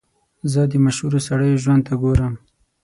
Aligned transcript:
زه 0.51 0.61
د 0.71 0.73
مشهورو 0.85 1.19
سړیو 1.27 1.61
ژوند 1.63 1.81
ته 1.87 1.93
ګورم. 2.01 2.33